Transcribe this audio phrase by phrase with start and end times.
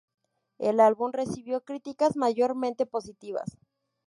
[0.57, 3.59] El álbum recibió críticas mayormente positivas.